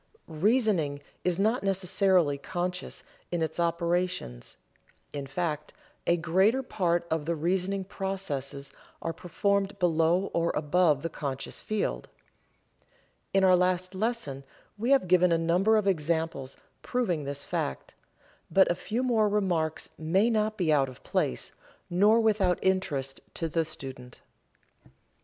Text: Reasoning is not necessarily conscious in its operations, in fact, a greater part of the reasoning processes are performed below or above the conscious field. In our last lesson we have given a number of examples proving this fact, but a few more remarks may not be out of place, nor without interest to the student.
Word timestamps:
Reasoning 0.27 0.99
is 1.23 1.37
not 1.37 1.61
necessarily 1.61 2.35
conscious 2.39 3.03
in 3.31 3.43
its 3.43 3.59
operations, 3.59 4.57
in 5.13 5.27
fact, 5.27 5.73
a 6.07 6.17
greater 6.17 6.63
part 6.63 7.05
of 7.11 7.27
the 7.27 7.35
reasoning 7.35 7.83
processes 7.83 8.71
are 9.03 9.13
performed 9.13 9.77
below 9.77 10.31
or 10.33 10.49
above 10.55 11.03
the 11.03 11.09
conscious 11.11 11.61
field. 11.61 12.09
In 13.31 13.43
our 13.43 13.55
last 13.55 13.93
lesson 13.93 14.43
we 14.75 14.89
have 14.89 15.07
given 15.07 15.31
a 15.31 15.37
number 15.37 15.77
of 15.77 15.85
examples 15.85 16.57
proving 16.81 17.23
this 17.25 17.43
fact, 17.43 17.93
but 18.49 18.71
a 18.71 18.75
few 18.75 19.03
more 19.03 19.29
remarks 19.29 19.91
may 19.99 20.31
not 20.31 20.57
be 20.57 20.73
out 20.73 20.89
of 20.89 21.03
place, 21.03 21.51
nor 21.91 22.19
without 22.19 22.57
interest 22.63 23.21
to 23.35 23.47
the 23.47 23.63
student. 23.63 24.19